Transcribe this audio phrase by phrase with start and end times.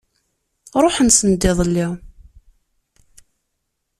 [0.83, 1.87] Ṛuḥen send iḍelli.